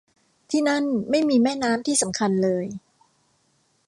[0.49, 2.65] ที่นั่นไม่มีแม่น้ำที่สำคัญเลย